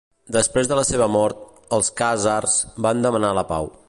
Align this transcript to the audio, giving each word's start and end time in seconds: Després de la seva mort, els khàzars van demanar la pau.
Després 0.35 0.69
de 0.71 0.77
la 0.79 0.85
seva 0.91 1.07
mort, 1.17 1.43
els 1.79 1.93
khàzars 2.01 2.57
van 2.87 3.05
demanar 3.07 3.31
la 3.43 3.49
pau. 3.53 3.71